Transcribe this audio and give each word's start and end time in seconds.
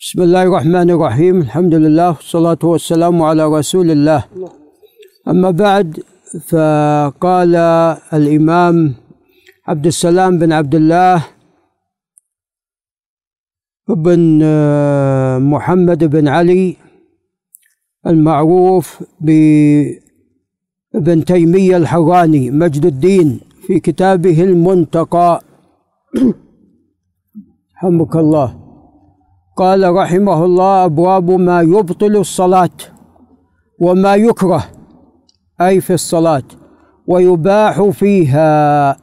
بسم 0.00 0.22
الله 0.22 0.42
الرحمن 0.42 0.90
الرحيم. 0.90 1.36
الحمد 1.40 1.74
لله 1.74 2.08
والصلاة 2.08 2.58
والسلام 2.62 3.22
على 3.22 3.44
رسول 3.58 3.90
الله. 3.90 4.24
أما 5.28 5.50
بعد 5.50 5.98
فقال 6.48 7.54
الإمام 8.18 8.94
عبد 9.68 9.86
السلام 9.86 10.38
بن 10.38 10.52
عبد 10.52 10.74
الله 10.74 11.26
بن 13.88 14.22
محمد 15.52 16.04
بن 16.04 16.28
علي 16.28 16.76
المعروف 18.06 19.02
بابن 19.20 19.94
تيمية 21.24 21.76
الحراني 21.76 22.50
مجد 22.50 22.84
الدين 22.86 23.40
في 23.66 23.80
كتابه 23.80 24.42
المنتقى. 24.42 25.42
رحمك 27.76 28.16
الله. 28.16 28.67
قال 29.58 29.94
رحمه 29.94 30.44
الله 30.44 30.84
أبواب 30.84 31.30
ما 31.30 31.60
يبطل 31.60 32.16
الصلاة 32.16 32.76
وما 33.80 34.14
يكره 34.14 34.64
أي 35.60 35.80
في 35.80 35.94
الصلاة 35.94 36.42
ويباح 37.06 37.82
فيها. 37.82 38.96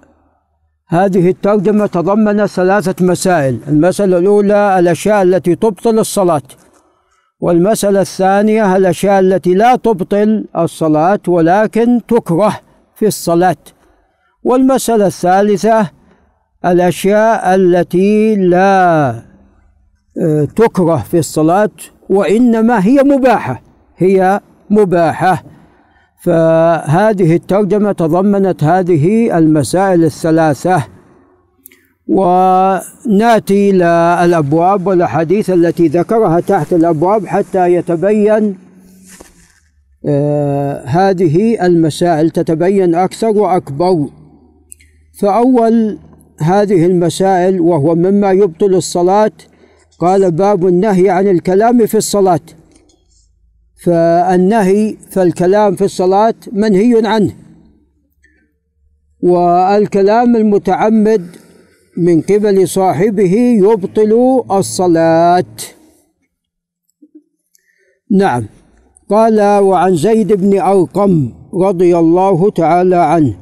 هذه 0.88 1.30
الترجمة 1.30 1.86
تضمن 1.86 2.46
ثلاثة 2.46 3.06
مسائل 3.06 3.60
المسألة 3.68 4.18
الأولى 4.18 4.80
الأشياء 4.80 5.22
التي 5.24 5.56
تبطل 5.56 6.00
الصلاة 6.00 6.48
والمسألة 7.40 8.02
الثانية 8.02 8.76
الأشياء 8.76 9.20
التي 9.20 9.54
لا 9.54 9.76
تبطل 9.76 10.46
الصلاة 10.58 11.20
ولكن 11.28 12.02
تكره 12.08 12.60
في 12.96 13.08
الصلاة 13.08 13.64
والمسألة 14.44 15.08
الثالثة 15.08 15.90
الأشياء 16.66 17.56
التي 17.56 18.36
لا 18.36 19.35
تكره 20.56 20.98
في 20.98 21.20
الصلاة 21.20 21.70
وإنما 22.10 22.86
هي 22.86 23.04
مباحة 23.04 23.62
هي 23.98 24.42
مباحة. 24.70 25.44
فهذه 26.22 27.36
الترجمة 27.36 27.92
تضمنت 27.92 28.64
هذه 28.64 29.38
المسائل 29.38 30.04
الثلاثة. 30.04 30.84
ونأتي 32.08 33.70
إلى 33.70 34.20
الأبواب 34.24 34.88
والأحاديث 34.88 35.50
التي 35.50 35.88
ذكرها 35.88 36.40
تحت 36.40 36.74
الأبواب 36.74 37.26
حتى 37.26 37.74
يتبين 37.74 38.58
آه، 40.08 40.86
هذه 40.86 41.66
المسائل 41.66 42.30
تتبين 42.30 42.96
أكثر 42.96 43.28
وأكبر. 43.28 44.08
فأول 45.20 46.00
هذه 46.42 46.86
المسائل 46.86 47.62
وهو 47.62 47.96
مما 47.96 48.32
يبطل 48.32 48.76
الصلاة 48.76 49.32
قال 50.00 50.32
باب 50.32 50.68
النهي 50.68 51.10
عن 51.10 51.28
الكلام 51.28 51.86
في 51.86 51.98
الصلاة. 51.98 52.40
فالنهي 53.84 54.98
فالكلام 55.10 55.76
في 55.76 55.86
الصلاة 55.86 56.36
منهي 56.52 57.08
عنه. 57.08 57.36
والكلام 59.24 60.36
المتعمد 60.36 61.28
من 61.98 62.22
قبل 62.22 62.68
صاحبه 62.68 63.34
يبطل 63.64 64.44
الصلاة. 64.52 65.46
نعم. 68.12 68.46
قال 69.10 69.42
وعن 69.42 69.96
زيد 69.96 70.34
بن 70.34 70.60
أرقم 70.60 71.34
رضي 71.54 71.98
الله 71.98 72.52
تعالى 72.52 72.96
عنه 72.96 73.38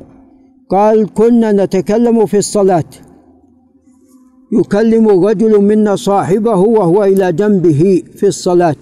قال 0.70 1.14
كنا 1.14 1.52
نتكلم 1.52 2.26
في 2.26 2.38
الصلاة. 2.38 2.84
يكلم 4.59 5.09
الرجل 5.09 5.62
منا 5.62 5.96
صاحبه 5.96 6.56
وهو 6.56 7.04
إلى 7.04 7.32
جنبه 7.32 8.04
في 8.16 8.28
الصلاة. 8.28 8.76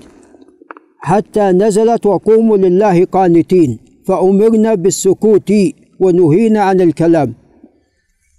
حتى 0.99 1.41
نزلت 1.41 2.05
وقوموا 2.05 2.57
لله 2.57 3.05
قانتين 3.05 3.79
فأمرنا 4.07 4.75
بالسكوت 4.75 5.53
ونهينا 5.99 6.61
عن 6.61 6.81
الكلام. 6.81 7.33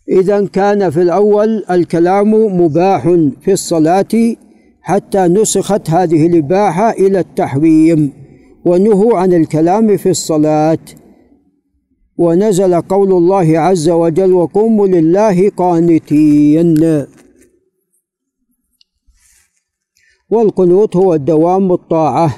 إذا 0.08 0.46
كان 0.46 0.90
في 0.90 1.02
الأول 1.02 1.64
الكلام 1.70 2.30
مباح 2.60 3.02
في 3.40 3.52
الصلاة 3.52 4.14
حتى 4.82 5.18
نسخت 5.18 5.90
هذه 5.90 6.26
الإباحة 6.26 6.90
إلى 6.90 7.20
التحريم 7.20 8.12
ونهوا 8.64 9.18
عن 9.18 9.32
الكلام 9.32 9.96
في 9.96 10.10
الصلاة. 10.10 10.78
ونزل 12.18 12.80
قول 12.80 13.12
الله 13.12 13.58
عز 13.58 13.88
وجل 13.88 14.32
وقوموا 14.32 14.86
لله 14.86 15.50
قانتين 15.50 17.06
والقنوت 20.30 20.96
هو 20.96 21.14
الدوام 21.14 21.72
الطاعة 21.72 22.36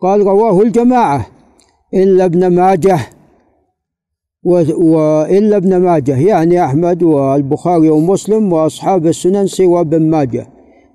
قال 0.00 0.20
رواه 0.20 0.62
الجماعة. 0.62 1.26
إلا 1.94 2.24
ابن 2.24 2.46
ماجه 2.46 2.98
وإلا 4.44 5.56
ابن 5.56 5.76
ماجه 5.76 6.18
يعني 6.18 6.64
أحمد 6.64 7.02
والبخاري 7.02 7.90
ومسلم 7.90 8.52
وأصحاب 8.52 9.06
السنن 9.06 9.46
سوى 9.46 9.80
ابن 9.80 10.10
ماجه. 10.10 10.46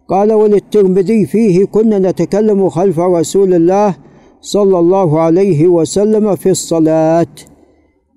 قال 0.08 0.34
وللترمذي 0.34 1.26
فيه 1.26 1.66
كنا 1.66 2.00
نتكلم 2.00 2.70
خلف 2.70 3.00
رسول 3.00 3.54
الله 3.54 3.96
صلى 4.42 4.80
الله 4.80 5.20
عليه 5.20 5.68
وسلم 5.68 6.36
في 6.36 6.50
الصلاة 6.50 7.28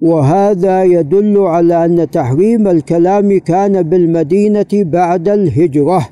وهذا 0.02 0.84
يدل 0.84 1.38
على 1.38 1.84
أن 1.84 2.10
تحريم 2.10 2.68
الكلام 2.68 3.38
كان 3.38 3.82
بالمدينة 3.82 4.66
بعد 4.72 5.28
الهجرة. 5.28 6.08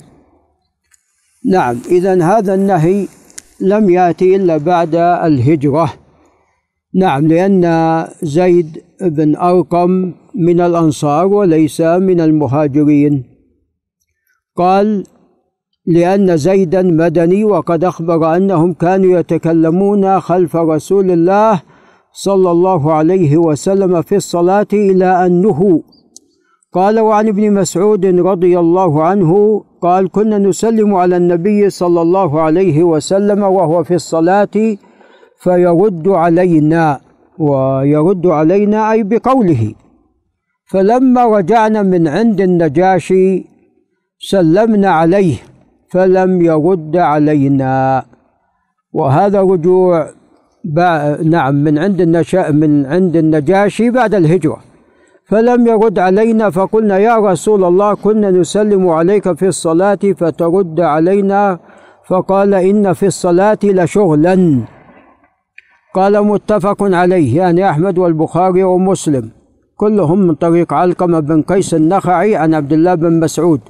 نعم 1.51 1.77
إذا 1.91 2.25
هذا 2.25 2.55
النهي 2.55 3.07
لم 3.61 3.91
يأتي 3.91 4.37
إلا 4.37 4.57
بعد 4.57 4.95
الهجرة. 4.95 5.93
نعم 6.95 7.27
لأن 7.29 7.65
زيد 8.23 8.83
بن 9.01 9.37
أرقم 9.37 10.13
من 10.35 10.61
الأنصار 10.61 11.27
وليس 11.27 11.81
من 11.81 12.21
المهاجرين. 12.21 13.25
قال 14.57 15.05
لأن 15.87 16.37
زيدا 16.37 16.83
مدني 16.83 17.45
وقد 17.45 17.85
أخبر 17.85 18.37
أنهم 18.37 18.73
كانوا 18.73 19.19
يتكلمون 19.19 20.21
خلف 20.21 20.57
رسول 20.57 21.11
الله 21.11 21.63
صلى 22.15 22.51
الله 22.51 22.93
عليه 22.93 23.37
وسلم 23.37 24.03
في 24.03 24.17
الصلاة 24.17 24.67
إلى 24.73 25.27
أن 25.27 25.43
نهوا 25.43 25.81
قال 26.73 27.01
وعن 27.01 27.29
ابن 27.29 27.53
مسعود 27.53 28.07
رضي 28.07 28.59
الله 28.59 29.03
عنه 29.05 29.65
قال 29.83 30.11
كنا 30.11 30.39
نسلم 30.39 30.95
على 30.95 31.17
النبي 31.17 31.71
صلى 31.71 32.03
الله 32.03 32.41
عليه 32.41 32.83
وسلم 32.83 33.43
وهو 33.43 33.85
في 33.85 33.95
الصلاة 33.95 34.77
فيرد 35.43 36.09
علينا 36.09 37.01
ويرد 37.39 38.27
علينا 38.27 38.93
أي 38.93 39.03
بقوله. 39.03 39.75
فلما 40.71 41.25
رجعنا 41.25 41.83
من 41.83 42.09
عند 42.09 42.41
النجاشي 42.41 43.45
سلمنا 44.19 44.91
عليه 44.91 45.37
فلم 45.91 46.43
يرد 46.43 46.97
علينا. 46.97 48.05
وهذا 48.93 49.41
رجوع 49.41 50.11
نعم 51.23 51.55
من 51.55 51.79
عند 51.79 52.01
النشا 52.01 52.51
من 52.51 52.87
عند 52.87 53.17
النجاشي 53.17 53.91
بعد 53.91 54.15
الهجرة. 54.15 54.59
فلم 55.25 55.67
يرد 55.67 55.99
علينا 55.99 56.51
فقلنا 56.51 56.99
يا 56.99 57.17
رسول 57.17 57.65
الله 57.65 57.95
كنا 57.95 58.31
نسلم 58.31 58.89
عليك 58.89 59.33
في 59.33 59.47
الصلاة 59.49 59.99
فترد 60.17 60.81
علينا 60.81 61.59
فقال 62.09 62.55
إن 62.55 62.93
في 62.93 63.07
الصلاة 63.07 63.59
لشغلا. 63.65 64.61
قال 65.95 66.25
متفق 66.27 66.83
عليه 66.83 67.37
يعني 67.37 67.71
أحمد 67.71 67.99
والبخاري 67.99 68.63
ومسلم. 68.63 69.31
كلهم 69.77 70.19
من 70.19 70.35
طريق 70.35 70.73
علقمة 70.73 71.21
بن 71.21 71.43
قيس 71.43 71.75
النخعي 71.75 72.37
عن 72.37 72.55
عبد 72.55 72.73
الله 72.73 72.95
بن 72.95 73.21
مسعود. 73.21 73.61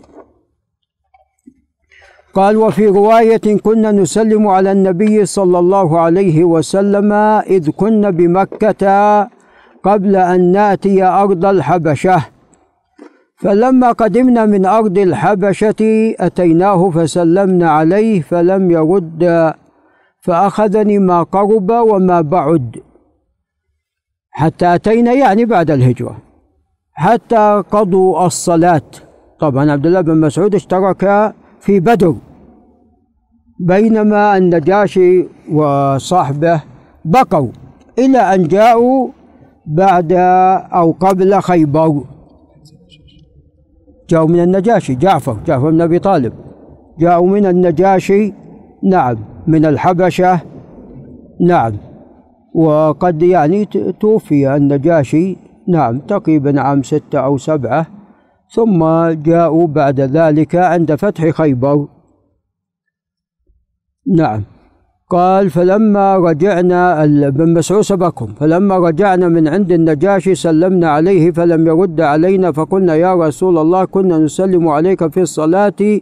قال 2.35 2.57
وفي 2.57 2.87
رواية 2.87 3.59
كنا 3.63 3.93
نسلم 3.93 4.49
على 4.49 4.73
النبي 4.73 5.27
صلى 5.27 5.59
الله 5.59 6.01
عليه 6.01 6.45
وسلم 6.45 7.13
إذ 7.57 7.71
كنا 7.71 8.11
بمكة 8.11 8.85
قبل 9.85 10.17
أن 10.17 10.53
نأتي 10.53 11.03
أرض 11.03 11.45
الحبشة. 11.47 12.25
فلما 13.37 13.93
قدمنا 13.93 14.47
من 14.47 14.67
أرض 14.67 14.99
الحبشة 14.99 16.15
أتيناه 16.21 16.91
فسلمنا 16.91 17.71
عليه 17.71 18.21
فلم 18.21 18.71
يرد 18.71 19.55
فأخذني 20.21 20.99
ما 20.99 21.23
قرب 21.23 21.71
وما 21.71 22.21
بعد. 22.21 22.77
حتى 24.31 24.75
أتينا 24.75 25.13
يعني 25.13 25.45
بعد 25.45 25.71
الهجرة 25.71 26.17
حتى 26.93 27.63
قضوا 27.71 28.27
الصلاة. 28.27 28.91
طبعا 29.41 29.73
عبد 29.73 29.87
الله 29.87 30.01
بن 30.01 30.21
مسعود 30.21 30.55
اشترك 30.55 31.35
في 31.61 31.81
بدر. 31.81 32.15
بينما 33.59 34.37
النجاشي 34.37 35.27
وصحبه 35.53 36.63
بقوا 37.05 37.49
إلى 37.99 38.19
أن 38.19 38.49
جاءوا 38.49 39.09
بعد 39.67 40.13
أو 40.73 40.91
قبل 41.01 41.41
خيبر. 41.41 42.05
جاءوا 44.11 44.29
من 44.29 44.41
النجاشي 44.41 44.95
جعفر 44.95 45.37
جعفر 45.47 45.71
بن 45.71 45.81
أبي 45.81 45.99
طالب. 45.99 46.33
جاءوا 46.99 47.27
من 47.27 47.47
النجاشي 47.47 48.33
نعم. 48.83 49.17
من 49.47 49.65
الحبشة 49.65 50.41
نعم. 51.41 51.73
وقد 52.55 53.23
يعني 53.23 53.65
توفي 54.01 54.57
النجاشي 54.57 55.37
نعم 55.69 55.99
تقريبا 55.99 56.61
عام 56.61 56.83
ستة 56.83 57.19
أو 57.19 57.39
سبعة. 57.39 57.87
ثم 58.55 58.85
جاءوا 59.11 59.67
بعد 59.67 60.01
ذلك 60.01 60.57
عند 60.57 60.95
فتح 60.95 61.31
خيبر. 61.31 61.94
نعم. 64.07 64.43
قال 65.11 65.51
فلما 65.51 66.17
رجعنا 66.17 67.07
بن 67.31 67.55
مسعود 67.55 67.81
سبقهم 67.81 68.35
فلما 68.41 68.79
رجعنا 68.79 69.29
من 69.29 69.49
عند 69.49 69.73
النجاشي 69.73 70.35
سلمنا 70.35 70.91
عليه 70.91 71.31
فلم 71.31 71.67
يرد 71.67 72.01
علينا 72.01 72.53
فقلنا 72.53 72.95
يا 72.95 73.15
رسول 73.15 73.59
الله 73.59 73.85
كنا 73.85 74.19
نسلم 74.19 74.69
عليك 74.69 75.13
في 75.13 75.21
الصلاة 75.21 76.01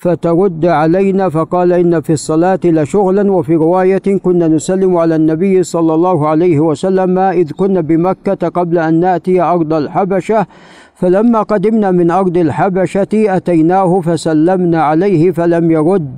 فترد 0.00 0.66
علينا. 0.66 1.28
فقال 1.28 1.72
إن 1.72 2.00
في 2.00 2.12
الصلاة 2.12 2.60
لشغلا 2.64 3.32
وفي 3.32 3.54
رواية 3.54 4.02
كنا 4.22 4.48
نسلم 4.48 4.96
على 4.96 5.16
النبي 5.16 5.62
صلى 5.62 5.94
الله 5.94 6.28
عليه 6.28 6.60
وسلم 6.60 7.18
إذ 7.18 7.50
كنا 7.52 7.80
بمكة 7.80 8.48
قبل 8.48 8.78
أن 8.78 9.00
نأتي 9.00 9.40
أرض 9.40 9.72
الحبشة. 9.72 10.46
فلما 10.94 11.42
قدمنا 11.42 11.90
من 11.90 12.10
أرض 12.10 12.36
الحبشة 12.36 13.08
أتيناه 13.14 14.00
فسلمنا 14.00 14.82
عليه 14.82 15.30
فلم 15.30 15.70
يرد. 15.70 16.10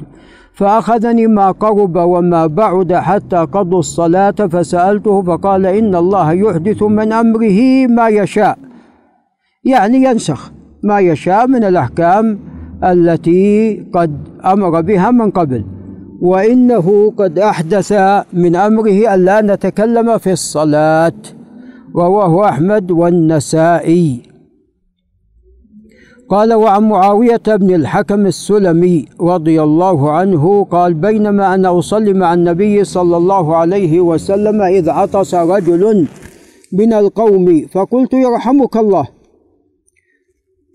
فأخذني 0.58 1.26
ما 1.26 1.50
قرب 1.50 1.96
وما 1.96 2.46
بعد 2.46 2.92
حتى 2.92 3.36
قضوا 3.36 3.78
الصلاة 3.78 4.30
فسألته 4.30 5.22
فقال 5.22 5.66
إن 5.66 5.94
الله 5.94 6.32
يحدث 6.32 6.82
من 6.82 7.12
أمره 7.12 7.86
ما 7.86 8.08
يشاء. 8.08 8.58
يعني 9.64 9.96
ينسخ 10.04 10.52
ما 10.82 11.00
يشاء 11.00 11.46
من 11.46 11.64
الأحكام 11.64 12.38
التي 12.84 13.76
قد 13.94 14.18
أمر 14.44 14.80
بها 14.80 15.10
من 15.10 15.30
قبل 15.30 15.64
وإنه 16.20 17.12
قد 17.16 17.38
أحدث 17.38 17.92
من 18.32 18.56
أمره 18.56 19.14
ألا 19.14 19.40
نتكلم 19.40 20.18
في 20.18 20.32
الصلاة 20.32 21.12
رواه 21.96 22.48
أحمد 22.48 22.90
والنسائي. 22.90 24.22
قال 26.28 26.54
وعن 26.54 26.82
معاوية 26.88 27.42
بن 27.46 27.74
الحكم 27.74 28.26
السلمي 28.26 29.06
رضي 29.20 29.62
الله 29.62 30.10
عنه 30.10 30.64
قال 30.64 30.94
بينما 30.94 31.54
أنا 31.54 31.78
أصلي 31.78 32.12
مع 32.12 32.34
النبي 32.34 32.84
صلى 32.84 33.16
الله 33.16 33.56
عليه 33.56 34.00
وسلم 34.00 34.62
إذ 34.62 34.90
عطس 34.90 35.34
رجل 35.34 36.06
من 36.72 36.92
القوم 36.92 37.66
فقلت 37.72 38.12
يرحمك 38.12 38.76
الله. 38.76 39.06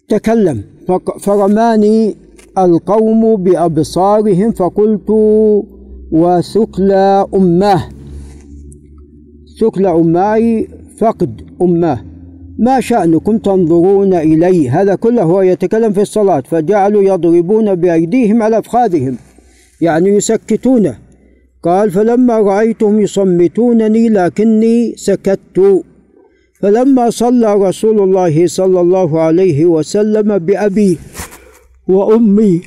تكلم 0.09 0.63
فرماني 1.19 2.15
القوم 2.57 3.35
بأبصارهم 3.35 4.51
فقلت 4.51 5.09
وثكلى 6.11 7.25
أماه 7.35 7.83
ثكلى 9.61 9.91
أماي 9.91 10.67
فقد 10.97 11.41
أماه 11.61 12.12
ما 12.59 12.79
شأنكم 12.79 13.37
تنظرون 13.37 14.13
إلي 14.13 14.69
هذا 14.69 14.95
كله 14.95 15.23
هو 15.23 15.41
يتكلم 15.41 15.93
في 15.93 16.01
الصلاة 16.01 16.43
فجعلوا 16.49 17.03
يضربون 17.03 17.75
بأيديهم 17.75 18.43
على 18.43 18.57
أفخاذهم 18.59 19.17
يعني 19.81 20.09
يسكتونه 20.09 20.97
قال 21.63 21.91
فلما 21.91 22.39
رأيتهم 22.39 23.01
يصمتونني 23.01 24.09
لكني 24.09 24.93
سكت. 24.95 25.83
فلما 26.61 27.09
صلى 27.09 27.53
رسول 27.53 27.99
الله 28.03 28.47
صلى 28.47 28.81
الله 28.81 29.19
عليه 29.21 29.65
وسلم 29.65 30.37
بأبي 30.37 30.97
وأمي 31.87 32.61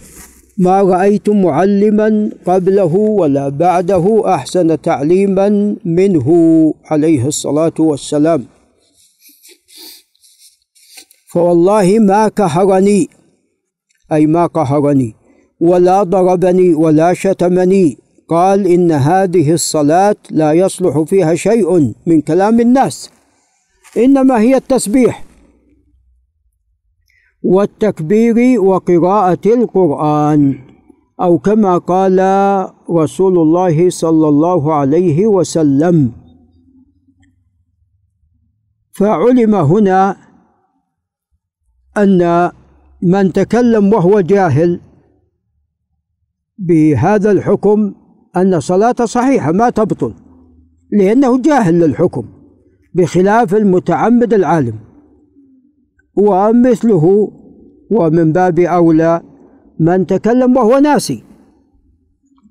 ما 0.59 0.83
رأيت 0.83 1.29
معلما 1.29 2.31
قبله 2.47 2.94
ولا 2.94 3.49
بعده 3.49 4.23
أحسن 4.35 4.81
تعليما 4.81 5.77
منه 5.85 6.29
عليه 6.85 7.27
الصلاة 7.27 7.75
والسلام. 7.79 8.44
فوالله 11.37 11.99
ما 11.99 12.29
كهرني. 12.29 13.09
أي 14.12 14.27
ما 14.27 14.47
قهرني 14.47 15.15
ولا 15.61 16.03
ضربني 16.03 16.75
ولا 16.75 17.15
شتمني. 17.15 17.99
قال 18.29 18.67
إن 18.67 18.93
هذه 18.93 19.53
الصلاة 19.53 20.17
لا 20.31 20.53
يصلح 20.53 21.00
فيها 21.00 21.35
شيء 21.35 21.94
من 22.06 22.21
كلام 22.21 22.61
الناس. 22.61 23.11
إنما 23.97 24.41
هي 24.41 24.56
التسبيح. 24.56 25.25
والتكبير 27.43 28.61
وقراءة 28.61 29.47
القرآن. 29.47 30.59
أو 31.21 31.38
كما 31.38 31.79
قال 31.79 32.19
رسول 32.91 33.38
الله 33.38 33.91
صلى 33.91 34.29
الله 34.29 34.75
عليه 34.75 35.27
وسلم. 35.27 36.12
فعلم 38.93 39.55
هنا 39.55 40.25
أن 41.98 42.50
من 43.02 43.32
تكلم 43.32 43.93
وهو 43.93 44.20
جاهل 44.20 44.81
بهذا 46.58 47.31
الحكم 47.31 47.94
أن 48.37 48.60
صلاته 48.60 49.04
صحيحة 49.04 49.52
ما 49.52 49.70
تبطل 49.70 50.14
لأنه 50.93 51.43
جاهل 51.43 51.81
للحكم 51.81 52.25
بخلاف 52.94 53.54
المتعمد 53.54 54.34
العالم. 54.34 54.78
ومثله 56.16 57.32
ومن 57.90 58.32
باب 58.32 58.58
أولى 58.58 59.22
من 59.81 60.06
تكلم 60.06 60.56
وهو 60.56 60.78
ناسي 60.78 61.22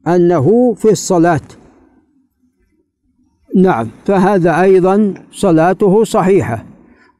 أنه 0.07 0.73
في 0.73 0.91
الصلاة. 0.91 1.41
نعم 3.55 3.87
فهذا 4.05 4.61
أيضا 4.61 5.13
صلاته 5.31 6.03
صحيحة 6.03 6.65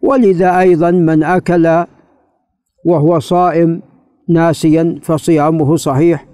ولذا 0.02 0.60
أيضا 0.60 0.92
من 0.92 1.24
أكل 1.24 1.86
وهو 2.86 3.20
صائم 3.20 3.82
ناسيا 4.30 5.00
فصيامه 5.02 5.76
صحيح. 5.76 6.28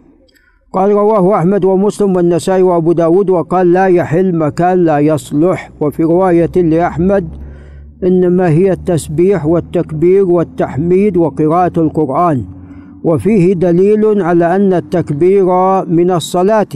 قال 0.74 0.92
رواه 0.92 1.38
أحمد 1.38 1.66
ومسلم 1.66 2.16
والنسائي 2.16 2.62
وأبو 2.62 2.92
داود 2.92 3.30
وقال 3.30 3.72
لا 3.72 3.86
يحل 3.86 4.36
مكان 4.36 4.78
لا 4.84 5.00
يصلح. 5.00 5.72
وفي 5.82 6.04
رواية 6.04 6.52
لأحمد 6.56 7.28
إنما 8.04 8.50
هي 8.50 8.72
التسبيح 8.72 9.46
والتكبير 9.46 10.26
والتحميد 10.26 11.18
وقراءة 11.18 11.80
القرآن. 11.80 12.46
وفيه 13.04 13.54
دليل 13.54 14.22
على 14.22 14.56
أن 14.56 14.74
التكبير 14.74 15.46
من 15.86 16.12
الصلاة 16.12 16.74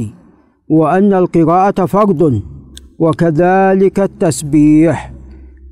وأن 0.69 1.13
القراءة 1.13 1.85
فرض 1.85 2.41
وكذلك 2.99 3.99
التسبيح. 3.99 5.13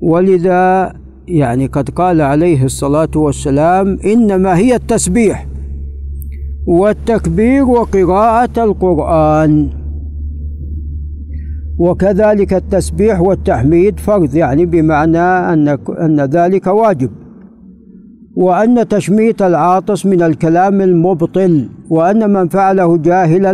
ولذا 0.02 0.92
يعني 1.28 1.66
قد 1.66 1.90
قال 1.90 2.20
عليه 2.20 2.64
الصلاة 2.64 3.08
والسلام 3.16 3.98
إنما 4.04 4.56
هي 4.56 4.74
التسبيح 4.74 5.46
والتكبير 6.66 7.64
وقراءة 7.64 8.64
القرآن. 8.64 9.68
وكذلك 11.78 12.54
التسبيح 12.54 13.20
والتحميد 13.20 13.98
فرض 13.98 14.34
يعني 14.34 14.66
بمعنى 14.66 15.18
أن 15.18 15.78
أن 15.88 16.20
ذلك 16.20 16.66
واجب. 16.66 17.10
وأن 18.36 18.88
تشميت 18.88 19.42
العاطس 19.42 20.06
من 20.06 20.22
الكلام 20.22 20.80
المبطل 20.80 21.68
وأن 21.90 22.30
من 22.32 22.48
فعله 22.48 22.96
جاهلا 22.96 23.52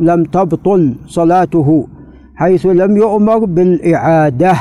لم 0.00 0.24
تبطل 0.24 0.94
صلاته 1.06 1.86
حيث 2.34 2.66
لم 2.66 2.96
يؤمر 2.96 3.44
بالإعادة. 3.44 4.54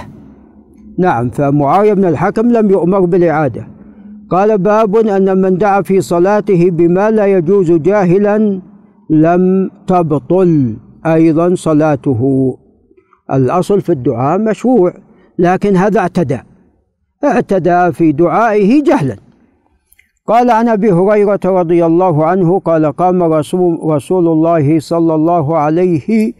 نعم 0.98 1.30
فمعاوية 1.30 1.94
بن 1.94 2.06
الحكم 2.06 2.52
لم 2.52 2.70
يؤمر 2.70 3.00
بالإعادة. 3.00 3.68
قال 4.30 4.58
باب 4.58 4.96
أن 4.96 5.42
من 5.42 5.58
دعا 5.58 5.82
في 5.82 6.02
صلاته 6.02 6.70
بما 6.72 7.12
لا 7.12 7.26
يجوز 7.26 7.72
جاهلا 7.72 8.62
لم 9.10 9.72
تبطل 9.88 10.78
أيضا 11.06 11.56
صلاته. 11.56 12.54
الأصل 13.34 13.82
في 13.82 13.92
الدعاء 13.92 14.40
مشروع 14.40 14.94
لكن 15.40 15.76
هذا 15.76 16.00
اعتدى. 16.00 16.40
اعتدى 17.24 17.92
في 17.92 18.12
دعائه 18.12 18.84
جهلا. 18.84 19.16
قال 20.28 20.50
عن 20.52 20.68
أبي 20.68 20.92
هريرة 20.92 21.40
رضي 21.46 21.86
الله 21.86 22.26
عنه 22.26 22.60
قال 22.60 22.86
قام 22.86 23.24
رسول, 23.24 23.80
رسول 23.84 24.28
الله 24.28 24.80
صلى 24.80 25.16
الله 25.16 25.58
عليه 25.58 26.34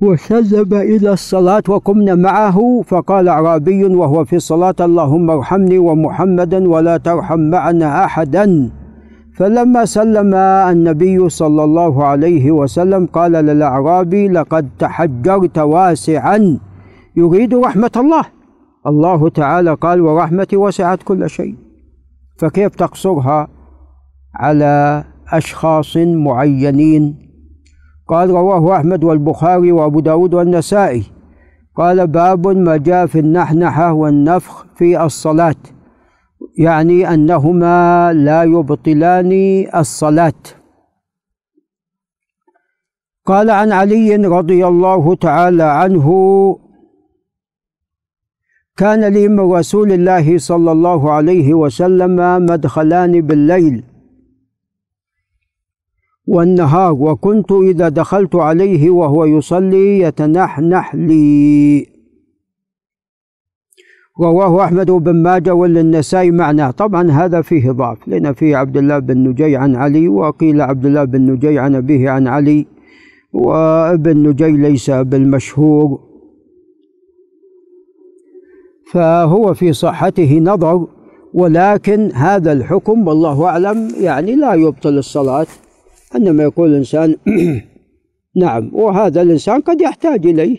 وسلم 0.00 0.74
إلى 0.74 1.12
الصلاة 1.12 1.62
وقمنا 1.68 2.14
معه 2.14 2.82
فقال 2.86 3.28
أعرابي 3.28 3.84
وهو 3.84 4.24
في 4.24 4.36
الصلاة 4.36 4.74
اللهم 4.80 5.30
ارحمني 5.30 5.78
ومحمدا 5.78 6.68
ولا 6.68 6.96
ترحم 6.96 7.40
معنا 7.40 8.04
أحدا. 8.04 8.70
فلما 9.36 9.84
سلم 9.84 10.34
النبي 10.34 11.28
صلى 11.28 11.64
الله 11.64 12.04
عليه 12.04 12.50
وسلم 12.50 13.06
قال 13.06 13.32
للأعرابي 13.32 14.28
لقد 14.28 14.68
تحجرت 14.78 15.58
واسعا. 15.58 16.58
يريد 17.16 17.54
رحمة 17.54 17.92
الله. 17.96 18.24
الله 18.86 19.28
تعالى 19.28 19.74
قال 19.74 20.00
ورحمتي 20.00 20.56
وسعت 20.56 21.02
كل 21.02 21.30
شيء. 21.30 21.54
فكيف 22.38 22.74
تقصرها 22.74 23.48
على 24.34 25.04
أشخاص 25.32 25.96
معينين؟ 25.96 27.25
قال 28.08 28.30
رواه 28.30 28.76
أحمد 28.76 29.04
والبخاري 29.04 29.72
وأبو 29.72 30.00
داود 30.00 30.34
والنسائي. 30.34 31.02
قال 31.76 32.06
باب 32.06 32.48
ما 32.48 32.76
جاء 32.76 33.06
في 33.06 33.18
النحنحة 33.18 33.92
والنفخ 33.92 34.66
في 34.74 35.04
الصلاة 35.04 35.54
يعني 36.58 37.14
أنهما 37.14 38.12
لا 38.12 38.42
يبطلان 38.42 39.32
الصلاة. 39.76 40.42
قال 43.26 43.50
عن 43.50 43.72
علي 43.72 44.16
رضي 44.16 44.66
الله 44.66 45.14
تعالى 45.14 45.62
عنه 45.62 46.06
كان 48.76 49.04
لي 49.04 49.28
من 49.28 49.40
رسول 49.40 49.92
الله 49.92 50.38
صلى 50.38 50.72
الله 50.72 51.12
عليه 51.12 51.54
وسلم 51.54 52.16
مدخلان 52.46 53.20
بالليل 53.20 53.84
والنهار 56.26 56.92
وكنت 56.92 57.52
إذا 57.52 57.88
دخلت 57.88 58.34
عليه 58.34 58.90
وهو 58.90 59.24
يصلي 59.24 59.98
يتنحنح 59.98 60.94
لي. 60.94 61.86
رواه 64.20 64.64
أحمد 64.64 64.90
بن 64.90 65.22
ماجه 65.22 65.54
وللنسائي 65.54 66.30
معناه 66.30 66.70
طبعا 66.70 67.10
هذا 67.10 67.42
فيه 67.42 67.70
ضعف 67.70 68.08
لأن 68.08 68.32
فيه 68.32 68.56
عبد 68.56 68.76
الله 68.76 68.98
بن 68.98 69.28
نجي 69.28 69.56
عن 69.56 69.76
علي 69.76 70.08
وقيل 70.08 70.60
عبد 70.60 70.86
الله 70.86 71.04
بن 71.04 71.30
نجي 71.30 71.58
عن 71.58 71.74
أبيه 71.74 72.10
عن 72.10 72.26
علي 72.28 72.66
وابن 73.32 74.28
نجي 74.28 74.50
ليس 74.50 74.90
بالمشهور. 74.90 76.00
فهو 78.92 79.54
في 79.54 79.72
صحته 79.72 80.38
نظر 80.38 80.86
ولكن 81.34 82.10
هذا 82.14 82.52
الحكم 82.52 83.08
والله 83.08 83.44
أعلم 83.44 83.88
يعني 84.00 84.36
لا 84.36 84.54
يبطل 84.54 84.98
الصلاة. 84.98 85.46
عندما 86.16 86.42
يقول 86.42 86.70
الإنسان 86.70 87.16
نعم 88.42 88.70
وهذا 88.72 89.22
الإنسان 89.22 89.60
قد 89.60 89.80
يحتاج 89.80 90.26
إليه. 90.26 90.58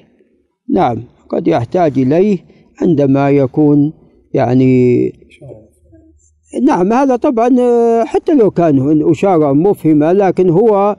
نعم 0.74 1.04
قد 1.30 1.48
يحتاج 1.48 2.00
إليه 2.00 2.38
عندما 2.82 3.30
يكون 3.30 3.94
يعني 4.34 5.12
نعم 6.64 6.94
هذا 6.94 7.16
طبعا 7.16 7.50
حتى 8.04 8.34
لو 8.34 8.52
كان 8.52 9.10
أشارة 9.10 9.54
مفهمة 9.54 10.12
لكن 10.12 10.50
هو 10.50 10.98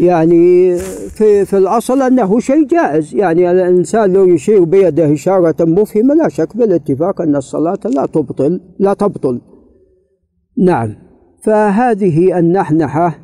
يعني 0.00 0.76
في 1.16 1.44
في 1.44 1.58
الأصل 1.58 2.02
أنه 2.02 2.40
شيء 2.40 2.66
جائز. 2.66 3.14
يعني 3.14 3.50
الإنسان 3.50 4.12
لو 4.12 4.24
يشير 4.24 4.64
بيده 4.64 5.12
إشارة 5.12 5.64
مفهمة 5.64 6.14
لا 6.14 6.28
شك 6.28 6.56
بالاتفاق 6.56 7.20
أن 7.20 7.36
الصلاة 7.36 7.78
لا 7.84 8.06
تبطل 8.06 8.60
لا 8.78 8.94
تبطل. 8.94 9.40
نعم 10.58 10.94
فهذه 11.44 12.38
النحنحة 12.38 13.23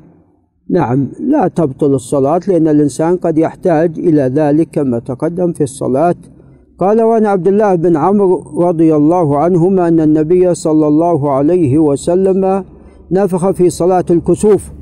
نعم 0.70 1.08
لا 1.20 1.48
تبطل 1.48 1.94
الصلاة 1.94 2.40
لأن 2.48 2.68
الإنسان 2.68 3.16
قد 3.16 3.38
يحتاج 3.38 3.98
إلى 3.98 4.22
ذلك 4.22 4.68
كما 4.72 4.98
تقدم 4.98 5.52
في 5.52 5.62
الصلاة. 5.62 6.14
قال 6.78 7.02
وعن 7.02 7.26
عبد 7.26 7.48
الله 7.48 7.74
بن 7.74 7.96
عمرو 7.96 8.60
رضي 8.60 8.96
الله 8.96 9.38
عنهما 9.38 9.88
أن 9.88 10.00
النبي 10.00 10.54
صلى 10.54 10.88
الله 10.88 11.30
عليه 11.30 11.78
وسلم 11.78 12.64
نفخ 13.12 13.50
في 13.50 13.70
صلاة 13.70 14.04
الكسوف 14.10 14.72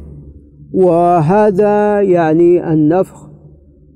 وهذا 0.72 2.00
يعني 2.00 2.72
النفخ 2.72 3.28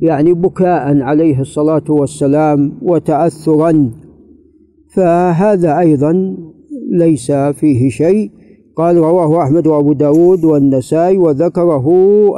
يعني 0.00 0.32
بكاء 0.32 1.02
عليه 1.02 1.40
الصلاة 1.40 1.84
والسلام 1.88 2.72
وتأثرا. 2.82 3.90
فهذا 4.94 5.78
أيضا 5.78 6.36
ليس 6.92 7.32
فيه 7.32 7.90
شيء 7.90 8.30
قال 8.76 8.96
رواه 8.96 9.42
أحمد 9.42 9.66
وأبو 9.66 9.92
داود 9.92 10.44
والنسائي 10.44 11.18
وذكره 11.18 11.86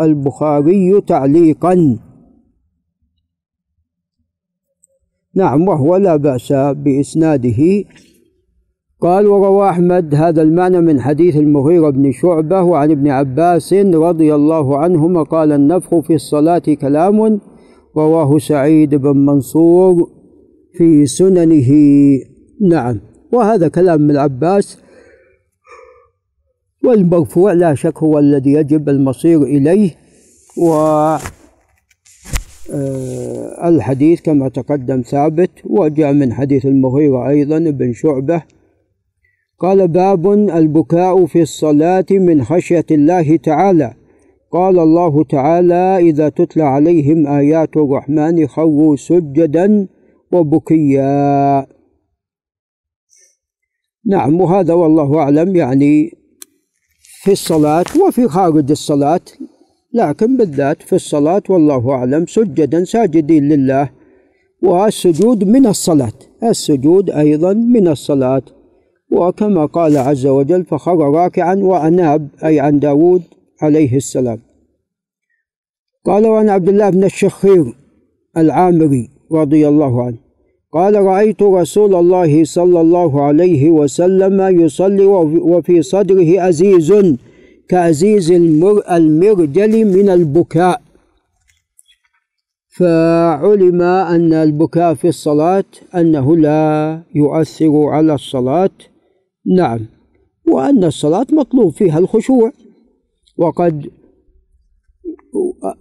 البخاري 0.05 1.00
تعليقا. 1.00 1.99
نعم 5.35 5.69
وهو 5.69 5.97
لا 5.97 6.17
بأس 6.17 6.53
بإسناده. 6.53 7.85
قال 9.00 9.26
وروى 9.26 9.71
أحمد 9.71 10.14
هذا 10.14 10.43
المعنى 10.43 10.81
من 10.81 11.00
حديث 11.00 11.37
المغيرة 11.37 11.91
بن 11.91 12.12
شعبة 12.12 12.62
وعن 12.62 12.91
ابن 12.91 13.09
عباس 13.09 13.73
رضي 13.75 14.35
الله 14.35 14.79
عنهما 14.79 15.23
قال 15.23 15.53
النفخ 15.53 16.00
في 16.00 16.14
الصلاة 16.14 16.62
كلام 16.81 17.41
رواه 17.97 18.38
سعيد 18.38 18.95
بن 18.95 19.17
منصور 19.17 20.11
في 20.73 21.07
سننه. 21.07 21.71
نعم 22.61 23.00
وهذا 23.33 23.69
كلام 23.69 24.05
ابن 24.05 24.17
عباس 24.17 24.84
والمرفوع 26.85 27.53
لا 27.53 27.75
شك 27.75 27.99
هو 27.99 28.19
الذي 28.19 28.53
يجب 28.53 28.88
المصير 28.88 29.43
إليه. 29.43 29.91
و 30.59 30.73
آه، 32.73 33.69
الحديث 33.69 34.21
كما 34.21 34.49
تقدم 34.49 35.03
ثابت 35.03 35.50
وجاء 35.64 36.12
من 36.12 36.33
حديث 36.33 36.67
المغيرة 36.67 37.29
أيضا 37.29 37.59
بن 37.59 37.93
شعبة. 37.93 38.43
قال 39.59 39.88
باب 39.88 40.33
البكاء 40.33 41.26
في 41.26 41.43
الصلاة 41.43 42.07
من 42.11 42.45
خشية 42.45 42.87
الله 42.91 43.37
تعالى. 43.37 43.95
قال 44.53 44.79
الله 44.79 45.25
تعالى 45.25 45.99
إذا 45.99 46.29
تتلى 46.29 46.62
عليهم 46.62 47.26
آيات 47.26 47.76
الرحمن 47.76 48.47
خروا 48.47 48.97
سجدا 48.97 49.88
وبكيا. 50.33 51.67
نعم 54.07 54.41
وهذا 54.41 54.75
والله 54.75 55.19
أعلم 55.19 55.57
يعني 55.57 56.24
في 57.25 57.33
الصلاة 57.33 57.85
وفي 58.07 58.28
خارج 58.28 58.71
الصلاة 58.71 59.21
لكن 59.93 60.37
بالذات 60.37 60.83
في 60.83 60.95
الصلاة 60.95 61.43
والله 61.49 61.90
أعلم 61.90 62.26
سجدا 62.26 62.85
ساجدين 62.85 63.49
لله 63.49 63.90
والسجود 64.62 65.45
من 65.45 65.66
الصلاة 65.66 66.12
السجود 66.43 67.11
أيضا 67.11 67.52
من 67.52 67.88
الصلاة. 67.88 68.43
وكما 69.12 69.66
قال 69.66 69.97
عز 69.97 70.26
وجل 70.26 70.64
فخر 70.64 70.99
راكعا 70.99 71.54
وأناب 71.54 72.28
أي 72.45 72.61
عن 72.61 72.78
داود 72.78 73.23
عليه 73.62 73.97
السلام. 73.97 74.38
قال 76.04 76.26
وعن 76.26 76.49
عبد 76.49 76.69
الله 76.69 76.90
بن 76.90 77.04
الشخير 77.04 77.75
العامري 78.37 79.11
رضي 79.33 79.69
الله 79.69 80.02
عنه 80.04 80.24
قال 80.75 80.95
رأيت 80.95 81.43
رسول 81.43 81.95
الله 81.95 82.45
صلى 82.45 82.81
الله 82.81 83.23
عليه 83.23 83.71
وسلم 83.71 84.61
يصلي 84.61 85.07
وفي 85.52 85.83
صدره 85.83 86.49
أزيز 86.49 87.16
كأزيز 87.69 88.31
المرجل 88.90 89.85
من 89.85 90.09
البكاء. 90.09 90.83
فعلم 92.78 93.83
أن 93.83 94.33
البكاء 94.33 94.95
في 94.95 95.09
الصلاة 95.09 95.64
أنه 95.95 96.37
لا 96.37 97.00
يؤثر 97.14 97.87
على 97.88 98.14
الصلاة. 98.14 98.71
نعم. 99.57 99.81
وأن 100.47 100.85
الصلاة 100.85 101.26
مطلوب 101.33 101.73
فيها 101.73 101.99
الخشوع. 101.99 102.52
وقد 103.37 103.90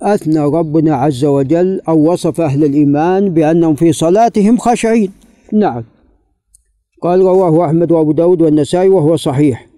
أثنى 0.02 0.40
ربنا 0.40 0.96
عز 0.96 1.26
وجل 1.26 1.82
أو 1.88 2.12
وصف 2.12 2.42
أهل 2.42 2.64
الإيمان 2.64 3.30
بأنهم 3.30 3.76
في 3.76 3.94
صلاتهم 3.94 4.58
خاشعين. 4.58 5.12
نعم. 5.54 5.84
قال 7.02 7.22
رواه 7.22 7.66
أحمد 7.66 7.92
وأبو 7.92 8.12
داود 8.12 8.42
والنسائي 8.42 8.90
وهو 8.90 9.16
صحيح. 9.16 9.70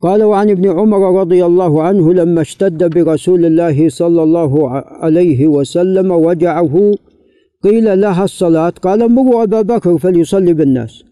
قال 0.00 0.22
وعن 0.22 0.50
ابن 0.50 0.78
عمر 0.78 1.20
رضي 1.20 1.44
الله 1.44 1.82
عنه 1.82 2.14
لما 2.14 2.40
اشتد 2.40 2.94
برسول 2.94 3.44
الله 3.44 3.88
صلى 3.88 4.22
الله 4.22 4.70
عليه 4.70 5.46
وسلم 5.46 6.10
وجعه 6.10 6.92
قيل 7.64 8.00
لها 8.00 8.24
الصلاة؟ 8.24 8.70
قال 8.70 9.12
مروا 9.12 9.42
أبا 9.42 9.62
بكر 9.62 9.98
فليصلي 9.98 10.52
بالناس. 10.52 11.04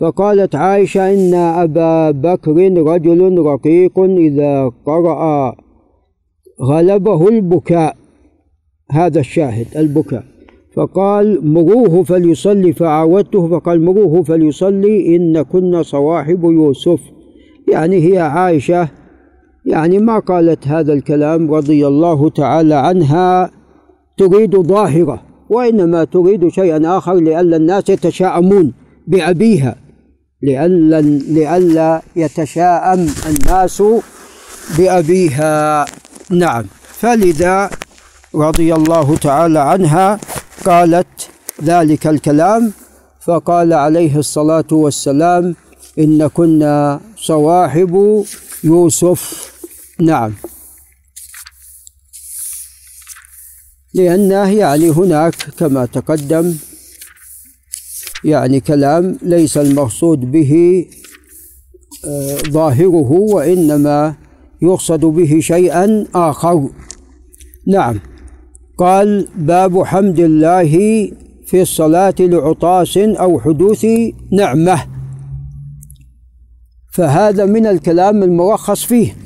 فقالت 0.00 0.54
عائشة 0.54 1.14
إن 1.14 1.34
أبا 1.34 2.10
بكر 2.10 2.56
رجل 2.92 3.38
رقيق 3.38 3.98
إذا 3.98 4.70
قرأ 4.86 5.65
غلبه 6.62 7.28
البكاء 7.28 7.96
هذا 8.90 9.20
الشاهد 9.20 9.66
البكاء. 9.76 10.24
فقال 10.76 11.52
مروه 11.52 12.02
فليصلي. 12.02 12.72
فعاودته 12.72 13.48
فقال 13.48 13.84
مروه 13.84 14.22
فليصلي 14.22 15.16
إن 15.16 15.42
كنا 15.42 15.82
صواحب 15.82 16.44
يوسف. 16.44 17.00
يعني 17.72 18.12
هي 18.12 18.18
عائشة 18.18 18.88
يعني 19.66 19.98
ما 19.98 20.18
قالت 20.18 20.68
هذا 20.68 20.92
الكلام 20.92 21.54
رضي 21.54 21.86
الله 21.86 22.30
تعالى 22.30 22.74
عنها 22.74 23.50
تريد 24.16 24.56
ظاهرة 24.56 25.22
وإنما 25.50 26.04
تريد 26.04 26.48
شيئا 26.48 26.98
آخر 26.98 27.14
لئلا 27.14 27.56
الناس 27.56 27.88
يتشاءمون 27.88 28.72
بأبيها 29.06 29.76
لئلا 30.42 31.00
لئلا 31.00 32.02
يتشاءم 32.16 33.06
الناس 33.26 33.82
بأبيها. 34.78 35.84
نعم. 36.30 36.64
فلذا 37.00 37.70
رضي 38.34 38.74
الله 38.74 39.16
تعالى 39.16 39.58
عنها 39.58 40.20
قالت 40.64 41.28
ذلك 41.62 42.06
الكلام 42.06 42.72
فقال 43.20 43.72
عليه 43.72 44.16
الصلاة 44.18 44.70
والسلام 44.70 45.54
إن 45.98 46.26
كنا 46.26 47.00
صواحب 47.16 48.24
يوسف. 48.64 49.52
نعم. 50.00 50.32
لأنه 53.94 54.50
يعني 54.50 54.90
هناك 54.90 55.34
كما 55.58 55.86
تقدم 55.86 56.54
يعني 58.24 58.60
كلام 58.60 59.18
ليس 59.22 59.56
المقصود 59.56 60.20
به 60.20 60.84
آه، 62.04 62.36
ظاهره 62.36 63.12
وإنما 63.12 64.14
يقصد 64.62 65.00
به 65.04 65.40
شيئا 65.40 66.06
آخر. 66.14 66.68
نعم. 67.68 68.00
قال 68.78 69.28
باب 69.36 69.82
حمد 69.82 70.20
الله 70.20 70.70
في 71.46 71.62
الصلاة 71.62 72.14
لعطاس 72.20 72.98
أو 72.98 73.40
حدوث 73.40 73.86
نعمة. 74.32 74.78
فهذا 76.92 77.44
من 77.44 77.66
الكلام 77.66 78.22
المرخص 78.22 78.84
فيه. 78.84 79.16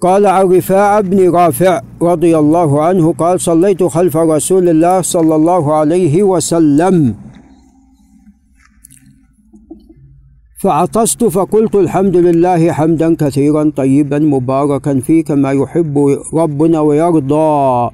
قال 0.00 0.26
عن 0.26 0.46
رفاعة 0.46 1.00
بن 1.00 1.30
رافع 1.30 1.80
رضي 2.02 2.38
الله 2.38 2.82
عنه 2.82 3.12
قال 3.12 3.40
صليت 3.40 3.82
خلف 3.82 4.16
رسول 4.16 4.68
الله 4.68 5.00
صلى 5.00 5.34
الله 5.36 5.74
عليه 5.74 6.22
وسلم. 6.22 7.14
فعطست 10.64 11.24
فقلت 11.24 11.74
الحمد 11.74 12.16
لله 12.16 12.72
حمدا 12.72 13.16
كثيرا 13.22 13.72
طيبا 13.76 14.18
مباركا 14.18 15.00
فيه 15.00 15.24
كما 15.24 15.52
يحب 15.52 15.94
ربنا 16.34 16.80
ويرضى. 16.80 17.90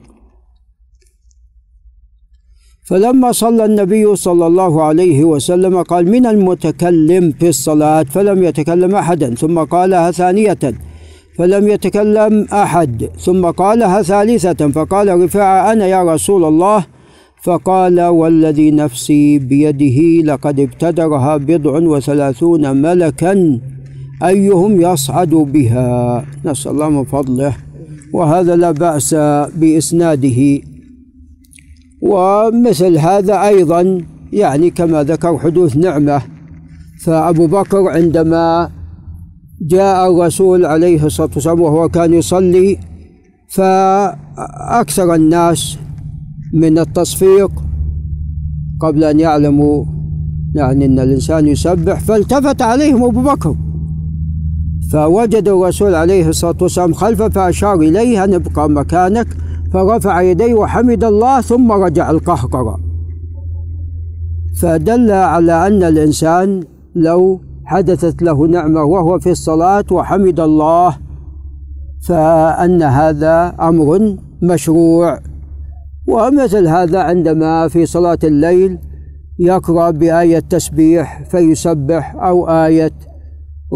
فلما 2.88 3.32
صلى 3.32 3.64
النبي 3.64 4.16
صلى 4.16 4.46
الله 4.46 4.82
عليه 4.82 5.24
وسلم 5.24 5.82
قال 5.82 6.10
من 6.10 6.26
المتكلم 6.26 7.32
في 7.40 7.48
الصلاة؟ 7.48 8.02
فلم 8.02 8.44
يتكلم 8.44 8.94
أحدا. 8.94 9.34
ثم 9.34 9.58
قالها 9.58 10.10
ثانية. 10.10 10.64
فلم 11.38 11.68
يتكلم 11.68 12.46
أحد. 12.52 13.10
ثم 13.18 13.50
قالها 13.50 14.02
ثالثة. 14.02 14.68
فقال 14.68 15.20
رفاعة 15.24 15.72
أنا 15.72 15.86
يا 15.86 16.02
رسول 16.14 16.44
الله؟ 16.44 16.99
فقال 17.42 18.00
والذي 18.00 18.70
نفسي 18.70 19.38
بيده 19.38 20.32
لقد 20.32 20.60
ابتدرها 20.60 21.36
بضع 21.36 21.78
وثلاثون 21.78 22.76
ملكا 22.76 23.60
أيهم 24.22 24.80
يصعد 24.80 25.28
بها. 25.28 26.24
نسأل 26.44 26.72
الله 26.72 26.88
من 26.88 27.04
فضله. 27.04 27.56
وهذا 28.12 28.56
لا 28.56 28.70
بأس 28.70 29.14
بإسناده. 29.56 30.60
ومثل 32.02 32.98
هذا 32.98 33.48
أيضا 33.48 34.00
يعني 34.32 34.70
كما 34.70 35.02
ذكر 35.02 35.38
حدوث 35.38 35.76
نعمة. 35.76 36.22
فأبو 37.04 37.46
بكر 37.46 37.88
عندما 37.88 38.70
جاء 39.62 40.12
الرسول 40.12 40.66
عليه 40.66 41.06
الصلاة 41.06 41.30
والسلام 41.34 41.60
وهو 41.60 41.88
كان 41.88 42.14
يصلي 42.14 42.78
فأكثر 43.48 45.14
الناس 45.14 45.78
من 46.52 46.78
التصفيق 46.78 47.50
قبل 48.80 49.04
أن 49.04 49.20
يعلموا 49.20 49.84
يعني 50.54 50.84
أن 50.84 50.98
الإنسان 50.98 51.48
يسبح 51.48 52.00
فالتفت 52.00 52.62
عليهم 52.62 53.04
أبو 53.04 53.22
بكر. 53.22 53.56
فوجد 54.92 55.48
الرسول 55.48 55.94
عليه 55.94 56.28
الصلاة 56.28 56.56
والسلام 56.62 56.92
خلفه 56.92 57.28
فأشار 57.28 57.74
إليه 57.74 58.24
أن 58.24 58.34
ابقى 58.34 58.70
مكانك. 58.70 59.26
فرفع 59.72 60.20
يديه 60.20 60.54
وحمد 60.54 61.04
الله 61.04 61.40
ثم 61.40 61.72
رجع 61.72 62.10
القهقرة. 62.10 62.80
فدل 64.60 65.10
على 65.10 65.66
أن 65.66 65.82
الإنسان 65.82 66.62
لو 66.94 67.40
حدثت 67.64 68.22
له 68.22 68.46
نعمة 68.46 68.82
وهو 68.82 69.18
في 69.18 69.30
الصلاة 69.30 69.84
وحمد 69.92 70.40
الله 70.40 70.96
فأن 72.08 72.82
هذا 72.82 73.54
أمر 73.60 74.16
مشروع. 74.42 75.18
ومثل 76.10 76.66
هذا 76.66 77.00
عندما 77.00 77.68
في 77.68 77.86
صلاة 77.86 78.18
الليل 78.24 78.78
يقرأ 79.38 79.90
بآية 79.90 80.38
تسبيح 80.38 81.22
فيسبح 81.22 82.14
أو 82.14 82.50
آية 82.50 82.92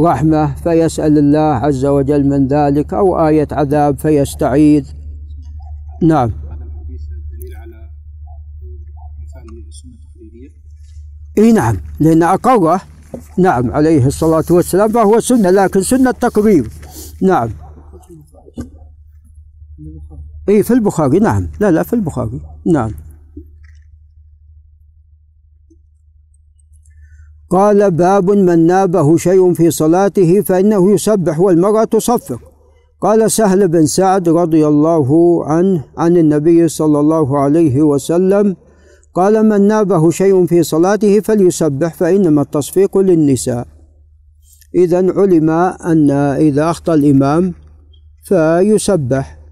رحمة 0.05 0.55
فيسأل 0.55 1.19
الله 1.19 1.55
عز 1.55 1.85
وجل 1.85 2.27
من 2.27 2.47
ذلك 2.47 2.95
أو 2.95 3.29
آية 3.29 3.49
عذاب 3.53 3.99
فيستعيذ. 3.99 4.93
نعم. 6.03 6.33
إي 11.39 11.53
نعم 11.53 11.77
لأن 12.01 12.23
أقره 12.23 12.81
نعم 13.39 13.71
عليه 13.71 14.07
الصلاة 14.07 14.45
والسلام 14.51 14.89
فهو 14.89 15.21
سنة 15.21 15.51
لكن 15.51 15.83
سنة 15.83 16.11
تقرير 16.11 16.71
نعم. 17.23 17.51
اي 20.49 20.63
في 20.63 20.71
البخاري 20.71 21.19
نعم. 21.19 21.49
لا 21.61 21.71
لا 21.71 21.83
في 21.83 21.93
البخاري. 21.93 22.41
نعم. 22.67 22.91
قال 27.51 27.91
باب 27.91 28.31
من 28.31 28.67
نابه 28.67 29.17
شيء 29.17 29.53
في 29.53 29.71
صلاته 29.71 30.41
فإنه 30.41 30.93
يسبح 30.93 31.41
والمرأة 31.41 31.85
تصفق. 31.85 32.41
قال 33.01 33.31
سهل 33.31 33.69
بن 33.69 33.87
سعد 33.87 34.29
رضي 34.29 34.67
الله 34.67 35.09
عنه 35.47 35.85
عن 35.99 36.17
النبي 36.17 36.69
صلى 36.69 37.01
الله 37.01 37.39
عليه 37.39 37.83
وسلم 37.83 38.57
قال 39.15 39.49
من 39.49 39.69
نابه 39.69 40.11
شيء 40.11 40.47
في 40.47 40.63
صلاته 40.63 41.21
فليسبح 41.21 41.95
فإنما 41.95 42.43
التصفيق 42.43 42.99
للنساء. 42.99 43.67
إذا 44.75 44.97
علم 44.97 45.51
أن 45.51 46.11
إذا 46.11 46.71
أخطأ 46.71 46.95
الإمام 46.95 47.55
فيسبح. 48.25 49.44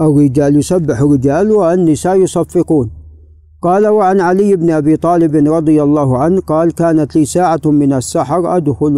الرجال 0.00 0.56
يسبح 0.56 1.00
الرجال 1.00 1.50
والنساء 1.50 2.16
يصفقون. 2.16 2.90
قال 3.62 3.86
وعن 3.86 4.20
علي 4.20 4.56
بن 4.56 4.70
أبي 4.70 4.96
طالب 4.96 5.36
رضي 5.36 5.82
الله 5.82 6.18
عنه 6.18 6.40
قال 6.40 6.72
كانت 6.72 7.16
لي 7.16 7.24
ساعة 7.24 7.60
من 7.64 7.92
السحر 7.92 8.56
أدخل 8.56 8.96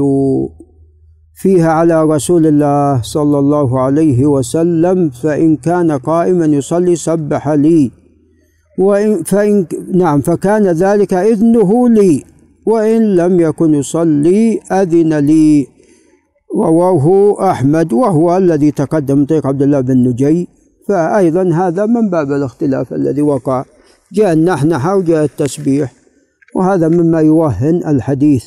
فيها 1.34 1.72
على 1.72 2.04
رسول 2.04 2.46
الله 2.46 3.02
صلى 3.02 3.38
الله 3.38 3.80
عليه 3.80 4.26
وسلم 4.26 5.10
فإن 5.10 5.56
كان 5.56 5.90
قائما 5.90 6.46
يصلي 6.46 6.96
سبح 6.96 7.48
لي. 7.48 7.90
وإن 8.78 9.22
فإن 9.22 9.66
نعم 9.94 10.20
فكان 10.20 10.66
ذلك 10.66 11.14
إذنه 11.14 11.88
لي. 11.88 12.24
وإن 12.66 13.16
لم 13.16 13.40
يكن 13.40 13.74
يصلي 13.74 14.60
أذن 14.72 15.18
لي. 15.18 15.66
رواه 16.56 17.36
أحمد 17.50 17.92
وهو 17.92 18.36
الذي 18.36 18.70
تقدم 18.70 19.24
طريق 19.24 19.46
عبد 19.46 19.62
الله 19.62 19.80
بن 19.80 20.08
نجي. 20.08 20.48
فأيضا 20.88 21.42
هذا 21.42 21.86
من 21.86 22.10
باب 22.10 22.32
الاختلاف 22.32 22.92
الذي 22.92 23.22
وقع 23.22 23.64
جاء 24.12 24.32
النحنحة 24.32 24.96
وجاء 24.96 25.24
التسبيح 25.24 25.92
وهذا 26.54 26.88
مما 26.88 27.20
يوهن 27.20 27.82
الحديث. 27.86 28.44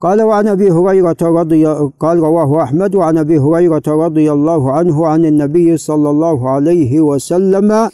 قال 0.00 0.22
وعن 0.22 0.48
أبي 0.48 0.70
هريرة 0.70 1.16
رضي 1.22 1.66
قال 2.00 2.18
رواه 2.18 2.62
أحمد 2.62 2.94
وعن 2.94 3.18
أبي 3.18 3.38
هريرة 3.38 3.82
رضي 3.86 4.32
الله 4.32 4.72
عنه 4.72 5.06
عن 5.06 5.24
النبي 5.24 5.76
صلى 5.76 6.10
الله 6.10 6.50
عليه 6.50 7.00
وسلم 7.00 7.90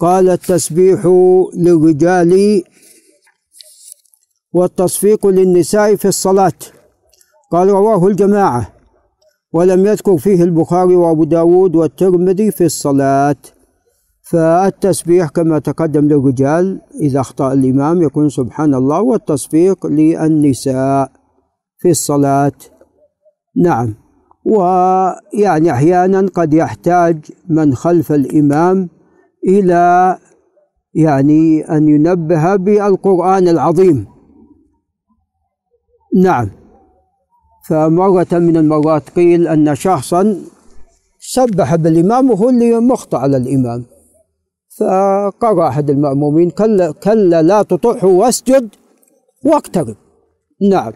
قال 0.00 0.28
التسبيح 0.28 1.06
للرجال 1.54 2.62
والتصفيق 4.52 5.26
للنساء 5.26 5.96
في 5.96 6.08
الصلاة. 6.08 6.52
قال 7.52 7.68
رواه 7.68 8.06
الجماعة. 8.06 8.75
ولم 9.56 9.86
يذكر 9.86 10.16
فيه 10.16 10.42
البخاري 10.42 10.96
وأبو 10.96 11.24
داود 11.24 11.76
والترمذي 11.76 12.50
في 12.50 12.64
الصلاة. 12.64 13.36
فالتسبيح 14.30 15.28
كما 15.28 15.58
تقدم 15.58 16.08
للرجال 16.08 16.80
إذا 17.00 17.20
أخطأ 17.20 17.52
الإمام 17.52 18.02
يكون 18.02 18.28
سبحان 18.28 18.74
الله 18.74 19.00
والتصفيق 19.00 19.86
للنساء 19.86 21.12
في 21.78 21.90
الصلاة. 21.90 22.52
نعم. 23.56 23.94
ويعني 24.44 25.70
أحيانا 25.70 26.26
قد 26.34 26.54
يحتاج 26.54 27.18
من 27.48 27.74
خلف 27.74 28.12
الإمام 28.12 28.88
إلى 29.48 30.18
يعني 30.94 31.60
أن 31.76 31.88
ينبه 31.88 32.56
بالقرآن 32.56 33.48
العظيم. 33.48 34.06
نعم. 36.16 36.65
فمرة 37.68 38.26
من 38.32 38.56
المرات 38.56 39.10
قيل 39.10 39.48
أن 39.48 39.74
شخصا 39.74 40.40
سبح 41.20 41.74
بالإمام 41.74 42.30
وهو 42.30 42.48
اللي 42.48 42.80
مخطئ 42.80 43.16
على 43.16 43.36
الإمام. 43.36 43.84
فقرأ 44.78 45.68
أحد 45.68 45.90
المأمومين 45.90 46.50
كلا, 46.50 46.92
كلا 46.92 47.42
لا 47.42 47.62
تطعه 47.62 48.04
واسجد 48.04 48.68
واقترب. 49.44 49.96
نعم. 50.70 50.92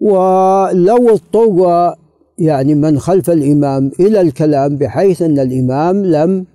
ولو 0.00 1.08
اضطر 1.08 1.94
يعني 2.38 2.74
من 2.74 2.98
خلف 2.98 3.30
الإمام 3.30 3.90
إلى 4.00 4.20
الكلام 4.20 4.76
بحيث 4.76 5.22
أن 5.22 5.38
الإمام 5.38 6.04
لم 6.06 6.46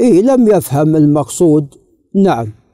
إيه 0.00 0.22
لم 0.22 0.48
يفهم 0.48 0.96
المقصود. 0.96 1.74
نعم. 2.14 2.65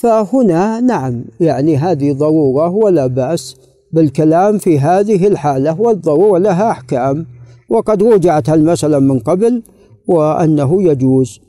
فهنا 0.00 0.80
نعم 0.80 1.24
يعني 1.40 1.76
هذه 1.76 2.12
ضرورة 2.12 2.70
ولا 2.70 3.06
بأس 3.06 3.56
بالكلام 3.92 4.58
في 4.58 4.78
هذه 4.78 5.26
الحالة 5.26 5.80
والضرورة 5.80 6.38
لها 6.38 6.70
أحكام 6.70 7.26
وقد 7.68 8.02
رجعت 8.02 8.48
المسألة 8.48 8.98
من 8.98 9.18
قبل 9.18 9.62
وأنه 10.08 10.82
يجوز. 10.82 11.40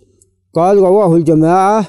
قال 0.54 0.78
رواه 0.78 1.16
الجماعة 1.16 1.86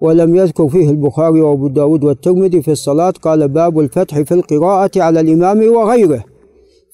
ولم 0.00 0.36
يذكر 0.36 0.68
فيه 0.68 0.90
البخاري 0.90 1.40
وأبو 1.40 1.68
داود 1.68 2.04
والترمذي 2.04 2.62
في 2.62 2.70
الصلاة 2.70 3.14
قال 3.22 3.48
باب 3.48 3.80
الفتح 3.80 4.20
في 4.20 4.34
القراءة 4.34 4.90
على 4.96 5.20
الإمام 5.20 5.74
وغيره. 5.74 6.24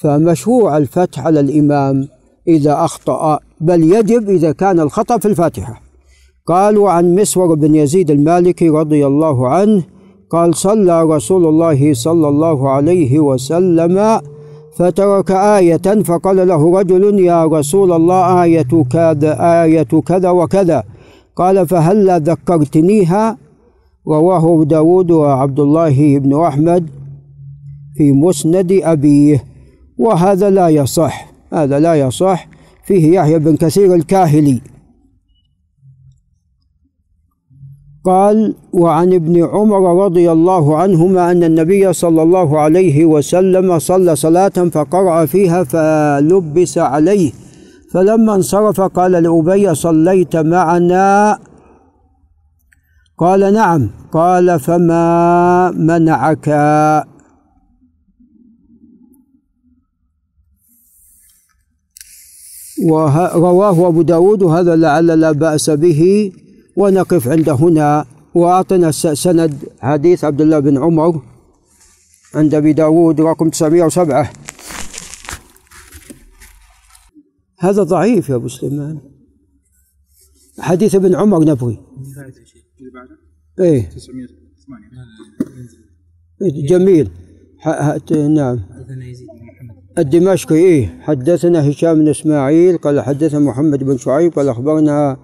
فمشروع 0.00 0.76
الفتح 0.76 1.26
على 1.26 1.40
الإمام 1.40 2.08
إذا 2.48 2.72
أخطأ 2.72 3.38
بل 3.60 3.82
يجب 3.82 4.30
إذا 4.30 4.52
كان 4.52 4.80
الخطأ 4.80 5.18
في 5.18 5.28
الفاتحة. 5.28 5.81
قال 6.46 6.78
وعن 6.78 7.14
مسور 7.14 7.54
بن 7.54 7.74
يزيد 7.74 8.10
المالكي 8.10 8.68
رضي 8.68 9.06
الله 9.06 9.48
عنه 9.48 9.82
قال 10.30 10.54
صلى 10.54 11.02
رسول 11.02 11.46
الله 11.46 11.94
صلى 11.94 12.28
الله 12.28 12.70
عليه 12.70 13.18
وسلم 13.18 14.20
فترك 14.76 15.30
آية 15.30 16.02
فقال 16.04 16.48
له 16.48 16.78
رجل 16.78 17.20
يا 17.20 17.44
رسول 17.44 17.92
الله 17.92 18.42
آية 18.42 18.84
كذا 18.90 19.62
آية 19.62 19.82
كذا 20.06 20.30
وكذا. 20.30 20.82
قال 21.36 21.66
فهلا 21.68 22.18
ذكرتنيها؟ 22.18 23.38
رواه 24.08 24.64
داود 24.64 25.10
وعبد 25.10 25.60
الله 25.60 26.18
بن 26.18 26.40
أحمد 26.40 26.90
في 27.96 28.12
مسند 28.12 28.80
أبيه 28.82 29.44
وهذا 29.98 30.50
لا 30.50 30.68
يصح 30.68 31.32
هذا 31.52 31.78
لا 31.78 31.94
يصح 31.94 32.48
فيه 32.84 33.14
يحيى 33.14 33.38
بن 33.38 33.56
كثير 33.56 33.94
الكاهلي. 33.94 34.60
قال 38.04 38.54
وعن 38.72 39.12
ابن 39.12 39.44
عمر 39.44 40.04
رضي 40.04 40.32
الله 40.32 40.76
عنهما 40.76 41.30
أن 41.30 41.44
النبي 41.44 41.92
صلى 41.92 42.22
الله 42.22 42.60
عليه 42.60 43.04
وسلم 43.04 43.78
صلى 43.78 44.16
صلاة 44.16 44.48
فقرأ 44.48 45.26
فيها 45.26 45.64
فلبس 45.64 46.78
عليه 46.78 47.32
فلما 47.92 48.34
انصرف 48.34 48.80
قال 48.80 49.12
لأبي 49.12 49.74
صليت 49.74 50.36
معنا؟ 50.36 51.38
قال 53.18 53.54
نعم. 53.54 53.90
قال 54.12 54.60
فما 54.60 55.70
منعك؟ 55.70 56.48
ورواه 62.90 63.88
أبو 63.88 64.02
داود 64.02 64.42
وهذا 64.42 64.76
لعل 64.76 65.06
لا 65.06 65.32
بأس 65.32 65.70
به. 65.70 66.32
ونقف 66.76 67.28
عند 67.28 67.48
هنا 67.48 68.06
وأعطنا 68.34 68.90
سند 68.90 69.54
حديث 69.80 70.24
عبد 70.24 70.40
الله 70.40 70.58
بن 70.58 70.78
عمر 70.78 71.22
عند 72.34 72.54
أبي 72.54 72.72
داود 72.72 73.20
رقم 73.20 73.48
907 73.48 74.30
هذا 77.58 77.82
ضعيف 77.82 78.28
يا 78.28 78.34
أبو 78.34 78.48
سليمان. 78.48 79.00
حديث 80.58 80.94
ابن 80.94 81.14
عمر 81.14 81.44
نبوي 81.44 81.78
إيه. 83.60 83.88
908 83.88 84.28
جميل 86.68 87.10
نعم. 88.34 88.60
الدمشقي 89.98 90.54
إيه. 90.54 91.00
حدثنا 91.00 91.70
هشام 91.70 91.94
بن 91.94 92.08
إسماعيل 92.08 92.78
قال 92.78 93.00
حدثنا 93.00 93.40
محمد 93.40 93.84
بن 93.84 93.98
شعيب 93.98 94.32
قال 94.32 94.48
أخبرنا 94.48 95.18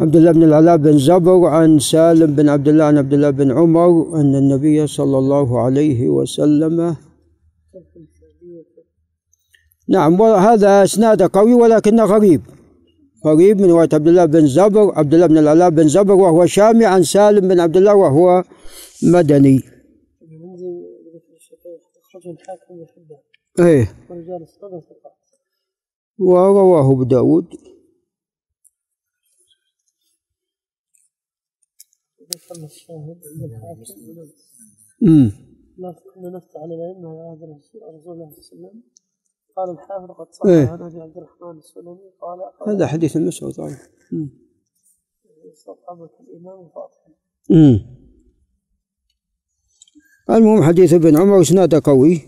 عبد 0.00 0.16
الله 0.16 0.32
بن 0.32 0.42
العلاء 0.42 0.76
بن 0.76 0.98
زبر 0.98 1.46
عن 1.46 1.78
سالم 1.78 2.34
بن 2.34 2.48
عبد 2.48 2.68
الله 2.68 2.84
عن 2.84 2.98
عبد 2.98 3.12
الله 3.12 3.30
بن 3.30 3.52
عمر 3.58 4.20
أن 4.20 4.34
النبي 4.34 4.86
صلى 4.86 5.18
الله 5.18 5.60
عليه 5.60 6.08
وسلم 6.08 6.96
نعم 9.88 10.20
وهذا 10.20 10.84
إسناد 10.84 11.22
قوي 11.22 11.54
ولكنه 11.54 12.04
غريب. 12.04 12.40
غريب 13.26 13.60
من 13.60 13.70
رواية 13.70 13.88
عبد 13.92 14.08
الله 14.08 14.24
بن 14.24 14.46
زبر 14.46 14.98
عبد 14.98 15.14
الله 15.14 15.26
بن 15.26 15.38
العلاء 15.38 15.70
بن 15.70 15.88
زبر 15.88 16.14
وهو 16.14 16.46
شامي 16.46 16.84
عن 16.84 17.02
سالم 17.02 17.48
بن 17.48 17.60
عبد 17.60 17.76
الله 17.76 17.94
وهو 17.94 18.44
مدني. 19.02 19.62
إيه. 23.60 23.92
ورواه 26.18 26.92
أبو 26.92 27.04
داود. 27.04 27.46
لا 35.78 35.94
كنا 36.14 36.30
نفتح 36.30 36.56
على 36.60 36.74
الائمه 36.74 37.08
على 37.10 37.20
عهد 37.20 37.42
رسول 37.42 37.82
الله 37.82 38.00
صلى 38.00 38.12
الله 38.12 38.26
عليه 38.26 38.38
وسلم 38.38 38.82
قال 39.56 39.70
الحافظ 39.70 40.10
قد 40.10 40.32
صح 40.32 40.46
إيه؟ 40.46 40.68
عن 40.68 40.82
ابي 40.82 41.00
عبد 41.00 41.16
الرحمن 41.16 41.58
السلمي 41.58 42.10
قال 42.20 42.38
هذا 42.68 42.86
حديث 42.86 43.16
مسعود 43.16 43.54
طيب. 43.54 43.76
صحابة 45.54 46.10
الامام 46.20 46.68
فاطمه 46.68 47.14
المهم 50.30 50.62
حديث 50.62 50.92
ابن 50.92 51.16
عمر 51.16 51.40
اسناده 51.40 51.80
قوي. 51.84 52.20